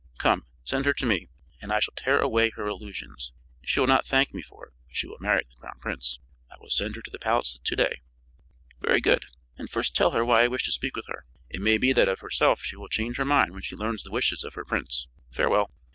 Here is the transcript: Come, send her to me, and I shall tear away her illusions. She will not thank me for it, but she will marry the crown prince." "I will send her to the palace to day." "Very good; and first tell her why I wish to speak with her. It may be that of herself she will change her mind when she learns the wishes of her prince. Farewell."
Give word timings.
Come, 0.17 0.47
send 0.63 0.85
her 0.85 0.93
to 0.93 1.05
me, 1.05 1.29
and 1.61 1.71
I 1.71 1.79
shall 1.79 1.93
tear 1.95 2.17
away 2.21 2.49
her 2.49 2.65
illusions. 2.65 3.33
She 3.61 3.79
will 3.79 3.85
not 3.85 4.03
thank 4.03 4.33
me 4.33 4.41
for 4.41 4.65
it, 4.65 4.73
but 4.87 4.95
she 4.95 5.05
will 5.05 5.19
marry 5.19 5.43
the 5.47 5.55
crown 5.57 5.77
prince." 5.79 6.17
"I 6.51 6.55
will 6.59 6.71
send 6.71 6.95
her 6.95 7.03
to 7.03 7.11
the 7.11 7.19
palace 7.19 7.59
to 7.63 7.75
day." 7.75 8.01
"Very 8.79 8.99
good; 8.99 9.27
and 9.59 9.69
first 9.69 9.95
tell 9.95 10.09
her 10.09 10.25
why 10.25 10.45
I 10.45 10.47
wish 10.47 10.63
to 10.65 10.71
speak 10.71 10.95
with 10.95 11.05
her. 11.05 11.25
It 11.51 11.61
may 11.61 11.77
be 11.77 11.93
that 11.93 12.07
of 12.07 12.21
herself 12.21 12.63
she 12.63 12.75
will 12.75 12.89
change 12.89 13.17
her 13.17 13.25
mind 13.25 13.51
when 13.53 13.61
she 13.61 13.75
learns 13.75 14.01
the 14.01 14.09
wishes 14.09 14.43
of 14.43 14.55
her 14.55 14.65
prince. 14.65 15.05
Farewell." 15.29 15.69